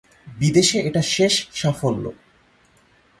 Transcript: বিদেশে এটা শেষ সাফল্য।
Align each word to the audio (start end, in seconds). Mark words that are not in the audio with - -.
বিদেশে 0.27 0.77
এটা 0.87 1.01
শেষ 1.15 1.33
সাফল্য। 1.53 2.05